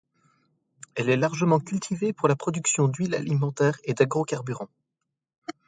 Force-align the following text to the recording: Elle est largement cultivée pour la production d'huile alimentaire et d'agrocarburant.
Elle 0.95 1.09
est 1.09 1.15
largement 1.15 1.59
cultivée 1.59 2.11
pour 2.11 2.27
la 2.27 2.35
production 2.35 2.87
d'huile 2.87 3.13
alimentaire 3.13 3.77
et 3.83 3.93
d'agrocarburant. 3.93 4.67